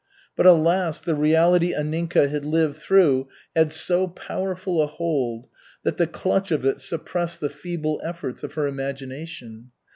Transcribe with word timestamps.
But 0.35 0.47
alas, 0.47 0.99
the 0.99 1.13
reality 1.13 1.75
Anninka 1.75 2.27
had 2.27 2.43
lived 2.43 2.77
through 2.77 3.27
had 3.55 3.71
so 3.71 4.07
powerful 4.07 4.81
a 4.81 4.87
hold, 4.87 5.45
that 5.83 5.97
the 5.97 6.07
clutch 6.07 6.49
of 6.49 6.65
it 6.65 6.79
suppressed 6.81 7.39
the 7.39 7.51
feeble 7.51 8.01
efforts 8.03 8.41
of 8.43 8.53
her 8.53 8.65
imagination. 8.65 9.69